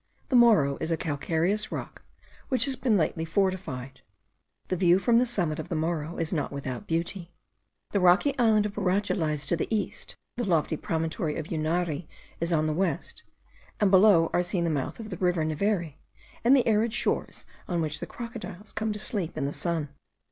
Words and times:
The 0.29 0.35
Morro 0.35 0.77
is 0.81 0.89
a 0.89 0.97
calcareous 0.97 1.71
rock 1.71 2.01
which 2.49 2.65
has 2.65 2.75
been 2.75 2.97
lately 2.97 3.23
fortified. 3.23 4.01
The 4.69 4.75
view 4.75 4.97
from 4.97 5.19
the 5.19 5.27
summit 5.27 5.59
of 5.59 5.69
the 5.69 5.75
Morro 5.75 6.17
is 6.17 6.33
not 6.33 6.51
without 6.51 6.87
beauty. 6.87 7.31
The 7.91 7.99
rocky 7.99 8.35
island 8.39 8.65
of 8.65 8.73
Boracha 8.73 9.13
lies 9.15 9.51
on 9.51 9.59
the 9.59 9.67
east, 9.69 10.15
the 10.37 10.43
lofty 10.43 10.75
promontory 10.75 11.35
of 11.35 11.49
Unare 11.51 12.07
is 12.39 12.51
on 12.51 12.65
the 12.65 12.73
west, 12.73 13.21
and 13.79 13.91
below 13.91 14.31
are 14.33 14.41
seen 14.41 14.63
the 14.63 14.71
mouth 14.71 14.99
of 14.99 15.11
the 15.11 15.17
river 15.17 15.45
Neveri, 15.45 15.99
and 16.43 16.57
the 16.57 16.65
arid 16.67 16.93
shores 16.93 17.45
on 17.67 17.79
which 17.79 17.99
the 17.99 18.07
crocodiles 18.07 18.73
come 18.73 18.91
to 18.93 18.97
sleep 18.97 19.37
in 19.37 19.45
the 19.45 19.53
sun. 19.53 19.89